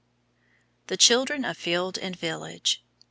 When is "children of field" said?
0.97-1.99